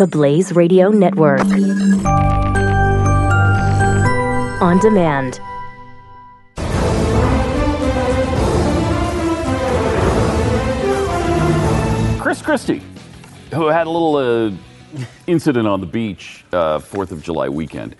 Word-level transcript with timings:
the 0.00 0.06
Blaze 0.06 0.54
Radio 0.54 0.88
Network. 0.88 1.42
On 4.62 4.78
demand. 4.78 5.38
Chris 12.18 12.40
Christie, 12.40 12.80
who 13.52 13.66
had 13.66 13.86
a 13.86 13.90
little 13.90 14.16
uh, 14.16 14.50
incident 15.26 15.66
on 15.66 15.80
the 15.80 15.86
beach 15.86 16.46
uh, 16.50 16.78
Fourth 16.78 17.12
of 17.12 17.22
July 17.22 17.50
weekend. 17.50 17.94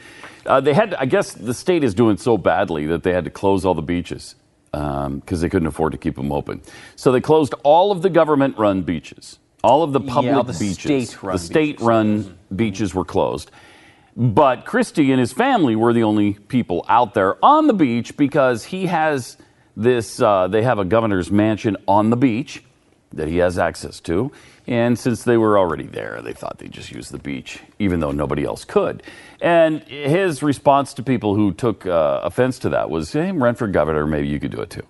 Uh, 0.47 0.59
they 0.59 0.73
had, 0.73 0.95
I 0.95 1.05
guess, 1.05 1.35
the 1.35 1.53
state 1.53 1.85
is 1.85 1.93
doing 1.93 2.17
so 2.17 2.39
badly 2.39 2.87
that 2.87 3.03
they 3.03 3.13
had 3.13 3.25
to 3.25 3.31
close 3.31 3.67
all 3.67 3.75
the 3.75 3.83
beaches 3.83 4.37
because 4.73 5.07
um, 5.07 5.23
they 5.29 5.51
couldn't 5.51 5.69
afford 5.69 5.93
to 5.93 5.99
keep 5.99 6.17
them 6.17 6.33
open. 6.33 6.63
So 6.97 7.13
they 7.13 7.21
closed 7.21 7.55
all 7.63 7.93
of 7.93 8.01
the 8.01 8.09
government-run 8.09 8.85
beaches, 8.85 9.39
all 9.63 9.83
of 9.83 9.93
the 9.93 10.01
public 10.01 10.35
all 10.35 10.45
the 10.45 10.53
beaches, 10.53 11.11
state-run 11.11 11.33
the 11.33 11.39
state-run 11.39 12.39
beaches 12.55 12.95
were 12.95 13.05
closed. 13.05 13.51
But 14.17 14.65
Christie 14.65 15.13
and 15.13 15.21
his 15.21 15.33
family 15.33 15.77
were 15.77 15.93
the 15.93 16.03
only 16.03 16.35
people 16.35 16.85
out 16.89 17.15
there 17.15 17.43
on 17.45 17.67
the 17.67 17.73
beach 17.73 18.17
because 18.17 18.65
he 18.65 18.87
has 18.87 19.37
this. 19.77 20.21
Uh, 20.21 20.49
they 20.49 20.63
have 20.63 20.79
a 20.79 20.85
governor's 20.85 21.31
mansion 21.31 21.77
on 21.87 22.11
the 22.11 22.17
beach 22.17 22.63
that 23.13 23.29
he 23.29 23.39
has 23.39 23.59
access 23.59 24.01
to. 24.01 24.31
And 24.67 24.99
since 24.99 25.25
they 25.25 25.37
were 25.37 25.59
already 25.59 25.87
there, 25.87 26.21
they 26.23 26.33
thought 26.33 26.59
they'd 26.59 26.71
just 26.71 26.93
use 26.93 27.09
the 27.09 27.19
beach, 27.19 27.61
even 27.79 27.99
though 27.99 28.13
nobody 28.13 28.45
else 28.45 28.65
could. 28.65 29.03
And 29.41 29.83
his 29.83 30.43
response 30.43 30.95
to 30.95 31.03
people 31.03 31.35
who 31.35 31.53
took 31.53 31.87
uh, 31.87 32.21
offense 32.23 32.59
to 32.61 32.69
that 32.69 32.89
was, 32.89 33.13
hey, 33.13 33.33
run 33.33 33.57
for 33.57 33.67
governor, 33.67 34.07
maybe 34.07 34.29
you 34.29 34.39
could 34.39 34.53
do 34.53 34.61
it 34.61 34.71
too. 34.71 34.87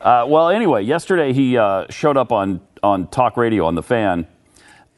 Uh, 0.00 0.26
well, 0.28 0.50
anyway, 0.50 0.82
yesterday 0.82 1.32
he 1.32 1.56
uh, 1.56 1.86
showed 1.88 2.18
up 2.18 2.32
on, 2.32 2.60
on 2.84 3.08
talk 3.08 3.36
radio 3.36 3.64
on 3.66 3.74
the 3.74 3.82
fan, 3.82 4.26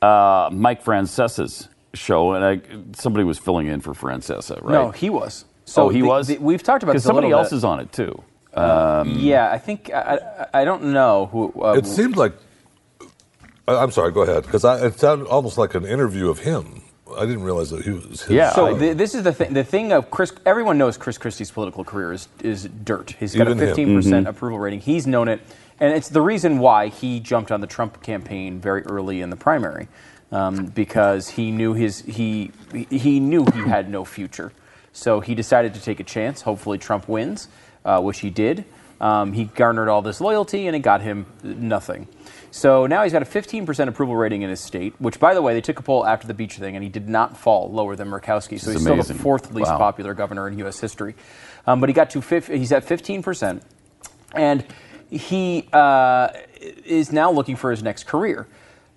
uh, 0.02 0.50
Mike 0.52 0.84
Francesa's 0.84 1.68
show, 1.94 2.32
and 2.32 2.44
I, 2.44 2.60
somebody 2.94 3.24
was 3.24 3.38
filling 3.38 3.68
in 3.68 3.80
for 3.80 3.94
Francesa, 3.94 4.60
right? 4.62 4.72
No, 4.72 4.90
he 4.90 5.08
was. 5.08 5.44
oh, 5.76 5.88
he 5.88 6.00
the- 6.00 6.06
was? 6.06 6.26
the- 6.28 6.38
we've 6.38 6.62
talked 6.62 6.82
about 6.82 6.92
Because 6.92 7.02
this 7.04 7.06
a 7.06 7.08
somebody 7.08 7.28
little 7.28 7.40
else 7.40 7.50
bit. 7.50 7.56
is 7.56 7.64
on 7.64 7.80
it 7.80 7.92
too. 7.92 8.22
Um, 8.54 9.10
Yeah, 9.18 9.50
I 9.50 9.58
think 9.58 9.90
I, 9.92 10.18
I 10.52 10.60
I 10.62 10.64
don't 10.64 10.84
know 10.84 11.26
who. 11.26 11.52
Uh, 11.62 11.74
It 11.74 11.86
seemed 11.86 12.16
like. 12.16 12.32
I'm 13.68 13.90
sorry. 13.90 14.12
Go 14.12 14.22
ahead, 14.22 14.44
because 14.44 14.64
it 14.64 14.98
sounded 14.98 15.26
almost 15.26 15.58
like 15.58 15.74
an 15.74 15.84
interview 15.84 16.28
of 16.30 16.38
him. 16.40 16.82
I 17.16 17.20
didn't 17.24 17.44
realize 17.44 17.70
that 17.70 17.84
he 17.84 17.90
was. 17.90 18.22
His 18.22 18.30
yeah. 18.30 18.50
So 18.52 18.76
th- 18.76 18.96
this 18.96 19.14
is 19.14 19.22
the 19.22 19.32
thing. 19.32 19.52
The 19.54 19.62
thing 19.64 19.92
of 19.92 20.10
Chris. 20.10 20.32
Everyone 20.44 20.76
knows 20.78 20.96
Chris 20.96 21.18
Christie's 21.18 21.50
political 21.50 21.84
career 21.84 22.12
is 22.12 22.28
is 22.42 22.64
dirt. 22.84 23.14
He's 23.18 23.34
got 23.34 23.48
Even 23.48 23.62
a 23.62 23.66
15 23.66 23.94
percent 23.96 24.26
Mhm. 24.26 24.30
approval 24.30 24.58
rating. 24.58 24.80
He's 24.80 25.06
known 25.06 25.28
it, 25.28 25.40
and 25.78 25.92
it's 25.94 26.08
the 26.08 26.20
reason 26.20 26.58
why 26.58 26.88
he 26.88 27.20
jumped 27.20 27.52
on 27.52 27.60
the 27.60 27.66
Trump 27.66 28.02
campaign 28.02 28.60
very 28.60 28.82
early 28.86 29.20
in 29.20 29.30
the 29.30 29.36
primary, 29.36 29.86
um, 30.32 30.66
because 30.66 31.28
he 31.30 31.50
knew 31.52 31.74
his 31.74 32.00
he 32.00 32.50
he 32.90 33.20
knew 33.20 33.44
he 33.54 33.60
had 33.60 33.88
no 33.88 34.04
future. 34.04 34.52
So 34.92 35.20
he 35.20 35.34
decided 35.34 35.74
to 35.74 35.80
take 35.80 36.00
a 36.00 36.04
chance. 36.04 36.42
Hopefully, 36.42 36.78
Trump 36.78 37.08
wins, 37.08 37.48
uh, 37.84 38.00
which 38.00 38.20
he 38.20 38.30
did. 38.30 38.64
Um, 39.00 39.32
he 39.32 39.44
garnered 39.44 39.88
all 39.88 40.02
this 40.02 40.20
loyalty, 40.20 40.66
and 40.66 40.74
it 40.76 40.80
got 40.80 41.02
him 41.02 41.26
nothing. 41.42 42.08
So 42.50 42.86
now 42.86 43.02
he's 43.02 43.12
got 43.12 43.20
a 43.22 43.26
15% 43.26 43.88
approval 43.88 44.16
rating 44.16 44.40
in 44.42 44.48
his 44.48 44.60
state, 44.60 44.94
which, 44.98 45.20
by 45.20 45.34
the 45.34 45.42
way, 45.42 45.52
they 45.52 45.60
took 45.60 45.78
a 45.78 45.82
poll 45.82 46.06
after 46.06 46.26
the 46.26 46.32
beach 46.32 46.54
thing, 46.54 46.74
and 46.74 46.82
he 46.82 46.88
did 46.88 47.06
not 47.08 47.36
fall 47.36 47.70
lower 47.70 47.96
than 47.96 48.08
Murkowski. 48.08 48.58
So 48.58 48.70
he's 48.70 48.80
still 48.80 48.96
the 49.02 49.14
fourth 49.14 49.52
least 49.52 49.70
Wow. 49.70 49.78
popular 49.78 50.14
governor 50.14 50.48
in 50.48 50.58
U.S. 50.60 50.80
history. 50.80 51.14
Um, 51.66 51.80
but 51.80 51.88
he 51.90 51.92
got 51.92 52.10
to 52.10 52.20
he's 52.20 52.72
at 52.72 52.86
15%, 52.86 53.60
and 54.32 54.64
he 55.10 55.68
uh, 55.72 56.28
is 56.84 57.12
now 57.12 57.30
looking 57.30 57.56
for 57.56 57.70
his 57.70 57.82
next 57.82 58.04
career. 58.06 58.46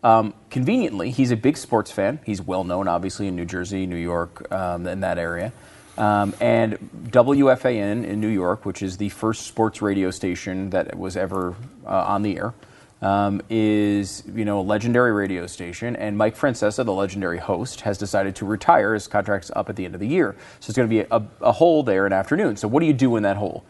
Um, 0.02 0.33
conveniently, 0.50 1.11
he's 1.11 1.31
a 1.31 1.36
big 1.36 1.58
sports 1.58 1.92
fan. 1.92 2.20
He's 2.25 2.42
well 2.42 2.64
known, 2.64 2.88
obviously, 2.88 3.27
in 3.27 3.36
New 3.36 3.45
Jersey, 3.45 3.86
New 3.86 3.97
York, 3.97 4.50
um, 4.53 4.88
in 4.88 5.02
that 5.02 5.17
area. 5.17 5.52
Um, 6.00 6.33
and 6.39 6.78
WFAN 7.09 8.05
in 8.05 8.22
New 8.22 8.30
York, 8.30 8.66
which 8.66 8.81
is 8.81 8.95
the 8.95 9.09
first 9.09 9.45
sports 9.45 9.81
radio 9.81 10.11
station 10.11 10.70
that 10.70 10.98
was 10.98 11.17
ever 11.17 11.55
uh, 11.86 11.89
on 11.89 12.21
the 12.21 12.37
air, 12.37 12.54
um, 13.02 13.42
is 13.49 14.23
you 14.33 14.45
know 14.45 14.61
a 14.61 14.64
legendary 14.64 15.11
radio 15.11 15.45
station. 15.45 15.98
And 15.98 16.17
Mike 16.17 16.38
Francesa, 16.38 16.86
the 16.86 16.93
legendary 16.93 17.38
host, 17.38 17.82
has 17.82 17.98
decided 17.98 18.33
to 18.38 18.45
retire. 18.45 18.93
His 18.93 19.08
contract's 19.08 19.52
up 19.58 19.70
at 19.70 19.76
the 19.76 19.83
end 19.83 19.93
of 19.93 19.99
the 19.99 20.08
year, 20.08 20.38
so 20.61 20.70
it's 20.70 20.77
going 20.77 20.88
to 20.88 20.95
be 20.95 21.02
a, 21.11 21.21
a 21.42 21.52
hole 21.52 21.83
there 21.83 22.08
in 22.08 22.14
afternoon. 22.14 22.55
So 22.55 22.70
what 22.70 22.80
do 22.80 22.86
you 22.86 22.93
do 22.93 23.17
in 23.17 23.23
that 23.23 23.36
hole? 23.36 23.65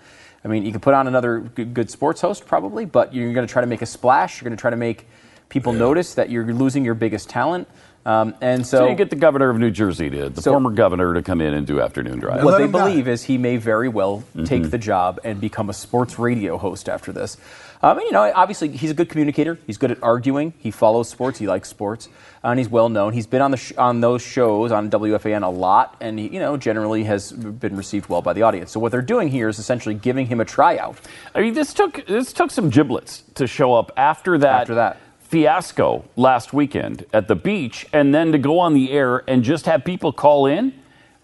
I 0.46 0.48
mean, 0.48 0.64
you 0.64 0.72
can 0.72 0.82
put 0.82 0.94
on 0.94 1.08
another 1.08 1.40
good, 1.40 1.74
good 1.74 1.90
sports 1.90 2.22
host 2.22 2.46
probably, 2.46 2.86
but 2.86 3.12
you're 3.14 3.34
going 3.34 3.46
to 3.46 3.52
try 3.52 3.62
to 3.62 3.68
make 3.68 3.82
a 3.82 3.88
splash. 3.88 4.40
You're 4.40 4.48
going 4.48 4.56
to 4.56 4.62
try 4.62 4.70
to 4.70 4.78
make 4.78 5.08
people 5.50 5.74
notice 5.74 6.14
that 6.14 6.30
you're 6.30 6.46
losing 6.54 6.86
your 6.86 6.94
biggest 6.94 7.28
talent. 7.28 7.68
Um, 8.06 8.34
and 8.42 8.66
so, 8.66 8.78
so 8.80 8.88
you 8.90 8.96
get 8.96 9.10
the 9.10 9.16
governor 9.18 9.50
of 9.50 9.60
New 9.60 9.72
Jersey 9.72 10.10
to 10.10 10.30
the 10.30 10.42
So- 10.42 10.52
former 10.52 10.72
governor 10.72 11.14
to 11.14 11.22
come 11.22 11.42
in 11.42 11.54
and 11.54 11.68
do 11.68 11.82
afternoon 11.82 12.20
drive. 12.20 12.44
what 12.44 12.58
they 12.58 12.66
believe 12.68 13.08
is 13.08 13.24
he 13.24 13.38
may 13.38 13.58
very 13.58 13.90
well 13.90 14.24
Mm-hmm. 14.36 14.44
take 14.46 14.72
the 14.72 14.78
job 14.78 15.20
and 15.24 15.40
become 15.42 15.70
a 15.70 15.74
sports 15.74 16.18
radio 16.18 16.58
host 16.58 16.88
after 16.90 17.12
this. 17.12 17.38
Um, 17.82 17.98
and, 17.98 18.06
you 18.06 18.12
know, 18.12 18.30
obviously 18.36 18.70
he's 18.70 18.92
a 18.92 18.94
good 18.94 19.10
communicator. 19.10 19.58
He's 19.68 19.78
good 19.78 19.92
at 19.92 20.02
arguing. 20.04 20.54
He 20.60 20.70
follows 20.72 21.08
sports. 21.10 21.40
He 21.40 21.48
likes 21.48 21.70
sports, 21.70 22.10
and 22.44 22.60
he's 22.60 22.68
well 22.68 22.90
known. 22.90 23.14
He's 23.14 23.28
been 23.28 23.42
on 23.42 23.52
the 23.52 23.58
sh- 23.58 23.72
on 23.78 24.02
those 24.02 24.22
shows 24.22 24.72
on 24.74 24.90
WFAN 24.90 25.44
a 25.44 25.50
lot, 25.50 25.96
and 26.02 26.20
he, 26.20 26.28
you 26.28 26.40
know, 26.40 26.58
generally 26.58 27.04
has 27.06 27.32
been 27.32 27.78
received 27.78 28.10
well 28.10 28.22
by 28.22 28.34
the 28.34 28.42
audience. 28.42 28.72
So 28.72 28.82
what 28.82 28.92
they're 28.92 29.02
doing 29.02 29.30
here 29.30 29.48
is 29.48 29.60
essentially 29.60 29.96
giving 29.96 30.26
him 30.26 30.42
a 30.42 30.46
tryout. 30.46 30.98
I 31.34 31.40
mean, 31.42 31.54
this 31.54 31.74
took 31.74 32.06
this 32.06 32.34
took 32.34 32.52
some 32.52 32.70
giblets 32.70 33.24
to 33.36 33.48
show 33.48 33.74
up 33.74 33.92
after 33.96 34.38
that, 34.40 34.62
After 34.62 34.76
that. 34.76 34.98
Fiasco 35.30 36.04
last 36.16 36.54
weekend 36.54 37.06
at 37.14 37.28
the 37.28 37.36
beach, 37.36 37.86
and 37.94 38.14
then 38.14 38.32
to 38.32 38.38
go 38.40 38.60
on 38.60 38.74
the 38.74 38.92
air 38.92 39.24
and 39.30 39.44
just 39.44 39.68
have 39.68 39.86
people 39.86 40.12
call 40.12 40.48
in. 40.48 40.74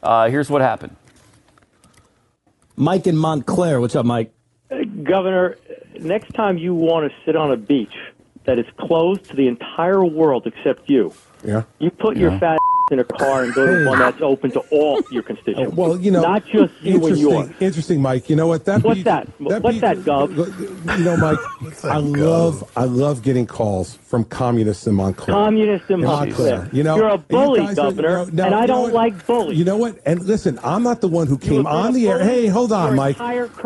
Uh, 0.03 0.29
here's 0.29 0.49
what 0.49 0.61
happened. 0.61 0.95
Mike 2.75 3.07
in 3.07 3.17
Montclair. 3.17 3.81
What's 3.81 3.95
up, 3.95 4.05
Mike? 4.05 4.31
Uh, 4.69 4.83
Governor, 5.03 5.57
next 5.99 6.33
time 6.35 6.57
you 6.59 6.75
want 6.75 7.09
to 7.11 7.17
sit 7.25 7.35
on 7.35 7.51
a 7.51 7.57
beach 7.57 7.93
that 8.45 8.59
is 8.59 8.65
closed 8.79 9.25
to 9.25 9.35
the 9.35 9.47
entire 9.47 10.05
world 10.05 10.45
except 10.45 10.87
you, 10.87 11.11
Yeah. 11.43 11.63
you 11.79 11.89
put 11.89 12.15
Yeah. 12.15 12.29
your 12.29 12.39
fat 12.39 12.59
in 12.91 12.99
a 12.99 13.03
car 13.03 13.43
and 13.43 13.53
go 13.53 13.65
to 13.65 13.79
Hey. 13.79 13.85
one 13.85 13.99
that's 13.99 14.21
open 14.21 14.51
to 14.51 14.59
all 14.71 15.01
your 15.11 15.23
constituents. 15.23 15.75
Well, 15.75 15.99
you 15.99 16.11
know, 16.11 16.21
not 16.21 16.45
just 16.45 16.73
you 16.81 16.95
and 16.95 17.03
interesting, 17.03 17.17
yours. 17.29 17.49
Interesting, 17.59 18.01
Mike. 18.01 18.29
You 18.29 18.35
know 18.35 18.47
what? 18.47 18.65
That 18.65 18.83
What's 18.83 18.97
beach- 18.97 19.05
that? 19.05 19.27
What's 19.39 19.81
that, 19.81 19.97
Gov? 19.97 20.97
You 20.99 21.03
know, 21.03 21.17
Mike, 21.17 21.39
I 21.83 21.97
love, 21.97 22.63
I 22.75 22.83
love 22.83 23.23
getting 23.23 23.47
calls 23.47 23.95
from 23.95 24.23
communists 24.25 24.85
in 24.85 24.93
Montclair. 24.95 25.33
Communists 25.35 25.89
in 25.89 26.01
Montclair. 26.01 26.69
You 26.71 26.83
know, 26.83 26.95
You're 26.97 27.07
a 27.07 27.13
and 27.13 27.27
bully, 27.27 27.59
guys 27.61 27.71
are- 27.79 27.85
Governor, 27.91 28.17
no, 28.17 28.23
no, 28.31 28.43
and 28.45 28.55
I 28.55 28.65
don't 28.67 28.83
what? 28.83 28.93
like 28.93 29.25
bullies. 29.25 29.57
You 29.57 29.65
know 29.65 29.77
what? 29.77 29.97
And 30.05 30.23
listen, 30.23 30.59
I'm 30.63 30.83
not 30.83 31.01
the 31.01 31.07
one 31.07 31.25
who 31.27 31.37
came 31.39 31.65
on 31.65 31.93
the 31.93 32.07
air. 32.07 32.19
Hey, 32.23 32.47
hold 32.47 32.71
on, 32.71 32.95
Mike. 32.95 33.17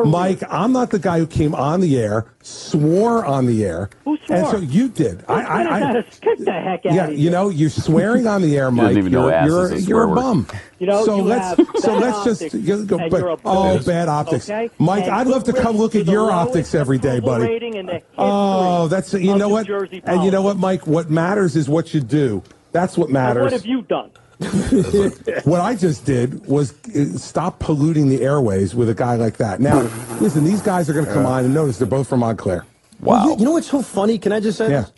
Mike, 0.06 0.42
I'm 0.50 0.72
not 0.72 0.92
the 0.92 1.00
guy 1.00 1.20
who 1.20 1.28
came 1.28 1.54
on 1.54 1.82
the 1.82 1.98
air, 2.00 2.26
swore 2.42 3.26
on 3.26 3.46
the 3.46 3.66
air. 3.66 3.90
Who 4.06 4.18
And 4.30 4.48
so 4.48 4.58
you 4.58 4.90
did. 4.90 5.26
I, 5.28 5.42
I, 5.42 5.90
I, 5.98 6.02
Get 6.22 6.38
the 6.40 6.52
heck 6.52 6.86
out 6.86 6.94
yeah, 6.94 7.04
of 7.06 7.10
here. 7.10 7.20
you 7.20 7.30
know, 7.30 7.50
you're 7.50 7.70
swearing 7.70 8.28
on 8.28 8.42
the 8.42 8.58
air, 8.58 8.72
Mike. 8.72 8.96
even 8.98 9.12
know 9.12 9.24
you're, 9.24 9.34
ass 9.34 9.48
you're, 9.48 9.66
is 9.66 9.72
a 9.72 9.90
you're 9.90 10.04
swear 10.04 10.14
a 10.14 10.16
bum. 10.16 10.48
You 10.80 10.88
know, 10.88 11.06
so 11.06 11.18
you 11.18 11.24
let's 11.24 11.58
have 11.58 11.68
so 11.76 11.94
bad 11.94 12.02
let's 12.02 12.24
just 12.42 12.54
you 12.54 12.86
go, 12.86 12.98
and 12.98 13.12
but, 13.12 13.20
you're 13.20 13.30
a 13.30 13.38
oh 13.44 13.84
bad 13.84 14.08
optics, 14.08 14.50
okay? 14.50 14.70
Mike. 14.80 15.04
And 15.04 15.12
I'd 15.14 15.28
love 15.28 15.44
to 15.46 15.54
come 15.54 15.76
look 15.78 15.96
is 15.96 16.08
at 16.08 16.08
your 16.08 16.32
optics 16.32 16.74
every 16.74 16.98
day, 16.98 17.20
buddy. 17.20 17.46
rating 17.46 17.76
in 17.76 17.86
the 17.88 18.02
Oh, 18.18 18.84
history 18.88 18.90
that's 18.90 19.14
you 19.26 19.38
know 19.38 19.50
what, 19.50 19.68
and 19.70 20.24
you 20.24 20.32
know 20.32 20.42
what. 20.42 20.58
Mike. 20.58 20.88
What 20.88 21.10
matters 21.10 21.56
is 21.56 21.68
what 21.68 21.94
you 21.94 22.00
do. 22.00 22.44
That's 22.72 22.98
what 22.98 23.06
And 23.06 23.14
matters. 23.14 23.44
What 23.44 23.52
have 23.54 23.66
you 23.66 23.82
done? 23.82 24.12
what 25.44 25.60
I 25.60 25.76
just 25.76 26.06
did 26.06 26.46
was 26.48 26.74
uh, 26.96 27.18
stop 27.18 27.60
polluting 27.60 28.08
the 28.08 28.22
airways 28.22 28.74
with 28.74 28.90
a 28.90 28.94
guy 28.94 29.16
like 29.16 29.38
that. 29.38 29.60
Now, 29.60 29.82
listen, 30.22 30.44
these 30.46 30.62
guys 30.62 30.90
are 30.90 30.94
going 30.94 31.06
to 31.06 31.14
come 31.14 31.26
on 31.26 31.44
and 31.46 31.54
notice 31.54 31.78
they're 31.78 31.88
both 31.88 32.08
from 32.08 32.22
Montclair. 32.22 32.66
Well, 33.02 33.26
you, 33.26 33.38
you 33.40 33.46
know 33.46 33.52
what's 33.52 33.68
so 33.70 33.82
funny? 33.82 34.18
Can 34.18 34.32
I 34.32 34.40
just 34.40 34.58
say 34.58 34.70
Yeah. 34.72 34.82
this? 34.82 34.92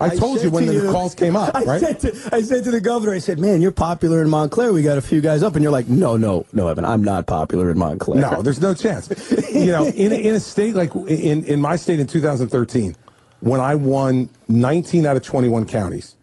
I 0.00 0.16
told 0.16 0.42
you 0.42 0.50
when 0.50 0.66
to 0.66 0.80
the 0.80 0.90
calls 0.92 1.14
came 1.14 1.36
up, 1.36 1.54
I 1.56 1.62
right? 1.64 1.80
Said 1.80 2.00
to, 2.00 2.28
I 2.32 2.42
said 2.42 2.64
to 2.64 2.72
the 2.72 2.80
governor, 2.80 3.14
I 3.14 3.20
said, 3.20 3.38
"Man, 3.38 3.62
you're 3.62 3.70
popular 3.70 4.22
in 4.22 4.28
Montclair. 4.28 4.72
We 4.72 4.82
got 4.82 4.98
a 4.98 5.02
few 5.02 5.20
guys 5.20 5.44
up," 5.44 5.54
and 5.54 5.62
you're 5.62 5.70
like, 5.70 5.86
"No, 5.88 6.16
no, 6.16 6.46
no, 6.52 6.66
Evan, 6.66 6.84
I'm 6.84 7.04
not 7.04 7.26
popular 7.28 7.70
in 7.70 7.78
Montclair." 7.78 8.20
No, 8.20 8.42
there's 8.42 8.60
no 8.60 8.74
chance. 8.74 9.08
You 9.52 9.66
know, 9.70 9.86
in 9.86 10.10
a, 10.10 10.16
in 10.16 10.34
a 10.34 10.40
state 10.40 10.74
like 10.74 10.92
in 10.96 11.44
in 11.44 11.60
my 11.60 11.76
state 11.76 12.00
in 12.00 12.08
2013, 12.08 12.96
when 13.38 13.60
I 13.60 13.76
won 13.76 14.28
19 14.48 15.06
out 15.06 15.16
of 15.16 15.22
21 15.22 15.64
counties 15.66 16.16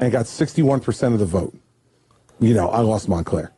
and 0.00 0.10
got 0.10 0.26
61 0.26 0.80
percent 0.80 1.14
of 1.14 1.20
the 1.20 1.26
vote, 1.26 1.54
you 2.42 2.54
know, 2.54 2.68
I 2.68 2.80
lost 2.80 3.08
Montclair. 3.08 3.52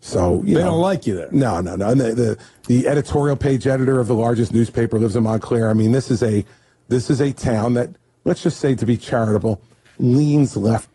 So 0.00 0.42
you 0.44 0.54
They 0.54 0.60
know, 0.62 0.70
don't 0.70 0.80
like 0.80 1.06
you 1.06 1.16
there. 1.16 1.28
No, 1.32 1.60
no, 1.60 1.74
no. 1.76 1.90
And 1.90 2.00
the, 2.00 2.14
the 2.14 2.38
the 2.68 2.86
editorial 2.86 3.36
page 3.36 3.66
editor 3.66 3.98
of 3.98 4.06
the 4.06 4.14
largest 4.14 4.52
newspaper 4.54 4.98
lives 4.98 5.16
in 5.16 5.24
Montclair. 5.24 5.68
I 5.68 5.72
mean, 5.74 5.92
this 5.92 6.10
is 6.10 6.22
a 6.22 6.44
this 6.88 7.10
is 7.10 7.20
a 7.20 7.32
town 7.32 7.74
that 7.74 7.90
let's 8.24 8.42
just 8.42 8.60
say 8.60 8.74
to 8.76 8.86
be 8.86 8.96
charitable 8.96 9.60
leans 9.98 10.56
left. 10.56 10.88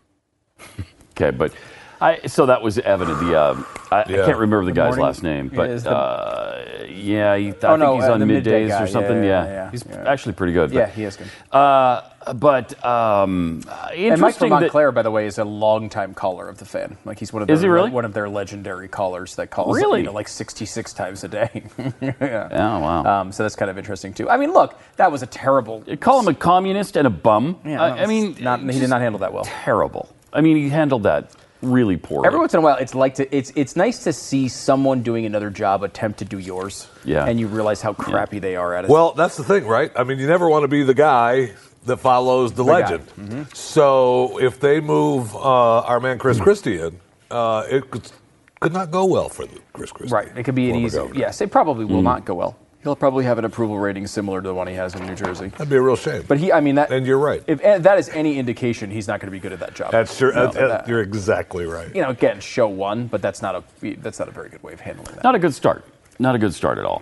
Okay, 1.17 1.29
but 1.29 1.53
I 2.01 2.25
so 2.27 2.47
that 2.47 2.61
was 2.63 2.79
evident. 2.79 3.19
The 3.19 3.39
um, 3.41 3.65
I, 3.91 3.97
I 4.01 4.05
Yeah. 4.09 4.25
can't 4.25 4.37
remember 4.39 4.65
the 4.65 4.71
guy's 4.71 4.95
morning- 4.97 5.05
last 5.05 5.23
name, 5.23 5.51
but 5.53 5.69
it's 5.69 5.83
the- 5.83 5.91
uh, 5.95 6.85
yeah, 6.89 7.35
he, 7.37 7.47
I 7.49 7.49
Oh, 7.49 7.53
think 7.53 7.79
no, 7.79 7.95
he's 7.95 8.05
uh, 8.05 8.13
on 8.13 8.19
the 8.19 8.25
midday 8.25 8.65
middays 8.65 8.69
guy. 8.69 8.83
or 8.83 8.87
something. 8.87 9.17
Yeah, 9.23 9.23
Yeah, 9.23 9.43
yeah, 9.45 9.51
yeah, 9.65 9.71
he's 9.71 9.85
yeah. 9.87 10.03
actually 10.07 10.33
pretty 10.33 10.53
good. 10.53 10.71
Yeah, 10.71 10.87
he 10.87 11.03
is 11.03 11.15
good. 11.15 11.27
Uh, 11.51 12.01
but 12.33 12.83
um, 12.85 13.61
And 13.61 13.65
Mike 13.65 13.99
interesting 13.99 14.39
from 14.39 14.49
that 14.49 14.59
Montclair, 14.61 14.91
by 14.91 15.01
the 15.03 15.11
way, 15.11 15.25
is 15.27 15.37
a 15.37 15.43
longtime 15.45 16.13
caller 16.15 16.47
of 16.49 16.57
the 16.57 16.65
fan. 16.65 16.97
Like 17.05 17.19
he's 17.19 17.31
one 17.33 17.43
of 17.43 17.49
Is 17.49 17.61
their, 17.61 17.69
he 17.69 17.73
really? 17.73 17.89
one 17.91 18.05
of 18.05 18.13
their 18.13 18.29
legendary 18.29 18.87
callers 18.87 19.35
that 19.35 19.49
calls 19.51 19.75
Really? 19.75 19.99
you 20.01 20.05
know, 20.07 20.11
like 20.13 20.27
66 20.27 20.93
times 20.93 21.23
a 21.23 21.27
day. 21.27 21.63
yeah. 22.01 22.47
Oh 22.51 22.79
wow! 22.79 23.03
Um, 23.21 23.31
so 23.31 23.43
that's 23.43 23.55
kind 23.55 23.69
of 23.69 23.77
interesting 23.77 24.13
too. 24.13 24.29
I 24.29 24.37
mean, 24.37 24.53
look, 24.53 24.79
that 24.97 25.11
was 25.11 25.21
a 25.23 25.27
terrible. 25.27 25.83
You 25.85 25.97
call 25.97 26.19
him 26.19 26.27
a 26.27 26.33
communist 26.33 26.95
and 26.95 27.05
a 27.05 27.11
bum. 27.11 27.59
Yeah, 27.65 27.81
I, 27.83 27.95
no, 27.95 28.03
I 28.03 28.05
mean, 28.07 28.37
not, 28.39 28.59
he 28.61 28.67
just 28.67 28.79
did 28.79 28.89
not 28.89 29.01
handle 29.01 29.19
that 29.19 29.33
well. 29.33 29.43
Terrible. 29.45 30.09
I 30.33 30.41
mean, 30.41 30.57
he 30.57 30.69
handled 30.69 31.03
that 31.03 31.31
really 31.61 31.97
poorly. 31.97 32.27
Every 32.27 32.39
once 32.39 32.53
in 32.53 32.59
a 32.59 32.61
while, 32.61 32.77
it's 32.77 32.95
like 32.95 33.15
to, 33.15 33.35
it's 33.35 33.51
it's 33.55 33.75
nice 33.75 34.03
to 34.03 34.13
see 34.13 34.47
someone 34.47 35.01
doing 35.03 35.25
another 35.25 35.49
job 35.49 35.83
attempt 35.83 36.19
to 36.19 36.25
do 36.25 36.39
yours. 36.39 36.87
Yeah. 37.03 37.25
and 37.25 37.39
you 37.39 37.47
realize 37.47 37.81
how 37.81 37.93
crappy 37.93 38.39
they 38.39 38.55
are 38.55 38.75
at 38.75 38.85
it. 38.85 38.89
Well, 38.91 39.13
that's 39.13 39.35
the 39.35 39.43
thing, 39.43 39.65
right? 39.65 39.91
I 39.95 40.03
mean, 40.03 40.19
you 40.19 40.27
never 40.27 40.47
want 40.49 40.63
to 40.63 40.67
be 40.67 40.83
the 40.83 40.93
guy 40.93 41.53
that 41.85 41.97
follows 41.97 42.53
the, 42.53 42.63
guy. 42.63 42.81
legend. 42.81 43.47
So 43.53 44.39
if 44.39 44.59
they 44.59 44.79
move 44.79 45.35
uh, 45.35 45.39
our 45.81 45.99
man 45.99 46.19
Chris 46.19 46.39
Christie 46.39 46.79
in, 46.79 46.99
uh, 47.31 47.65
it 47.69 47.89
could, 47.89 48.11
could 48.59 48.73
not 48.73 48.91
go 48.91 49.05
well 49.05 49.29
for 49.29 49.45
the 49.47 49.59
Chris 49.73 49.91
Christie. 49.91 50.13
right, 50.13 50.29
it 50.37 50.43
could 50.43 50.53
be 50.55 50.69
an 50.69 50.75
easy. 50.75 50.97
governor. 50.97 51.19
Yes, 51.19 51.41
it 51.41 51.51
probably 51.51 51.85
will 51.85 52.03
not 52.03 52.25
go 52.25 52.35
well. 52.35 52.57
He'll 52.83 52.95
probably 52.95 53.25
have 53.25 53.37
an 53.37 53.45
approval 53.45 53.77
rating 53.77 54.07
similar 54.07 54.41
to 54.41 54.47
the 54.47 54.55
one 54.55 54.67
he 54.67 54.73
has 54.73 54.95
in 54.95 55.05
New 55.05 55.13
Jersey. 55.15 55.49
That'd 55.49 55.69
be 55.69 55.75
a 55.75 55.81
real 55.81 55.95
shame. 55.95 56.23
But 56.27 56.39
he, 56.39 56.51
I 56.51 56.61
mean, 56.61 56.75
that. 56.75 56.91
And 56.91 57.05
you're 57.05 57.19
right. 57.19 57.43
If 57.47 57.61
that 57.83 57.99
is 57.99 58.09
any 58.09 58.39
indication, 58.39 58.89
he's 58.89 59.07
not 59.07 59.19
going 59.19 59.27
to 59.27 59.31
be 59.31 59.39
good 59.39 59.53
at 59.53 59.59
that 59.59 59.75
job. 59.75 59.91
that's 59.91 60.17
true. 60.17 60.33
No, 60.33 60.45
that- 60.45 60.53
that- 60.55 60.63
uh, 60.63 60.67
that- 60.69 60.87
you're 60.87 61.01
exactly 61.01 61.65
right. 61.65 61.93
you 61.95 62.01
know, 62.01 62.09
again, 62.09 62.39
show 62.39 62.67
one, 62.67 63.05
but 63.07 63.21
that's 63.21 63.41
not 63.41 63.55
a 63.55 63.63
that's 63.97 64.17
not 64.19 64.27
a 64.27 64.31
very 64.31 64.49
good 64.49 64.63
way 64.63 64.73
of 64.73 64.79
handling 64.79 65.13
that. 65.15 65.23
Not 65.23 65.35
a 65.35 65.39
good 65.39 65.53
start. 65.53 65.83
Not 66.17 66.33
a 66.35 66.39
good 66.39 66.53
start 66.55 66.77
at 66.79 66.85
all. 66.85 67.01